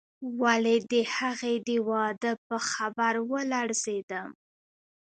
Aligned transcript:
ولې 0.41 0.75
د 0.91 0.93
هغې 1.15 1.55
د 1.67 1.69
واده 1.89 2.31
په 2.47 2.57
خبر 2.69 3.13
ولړزېدم. 3.31 4.29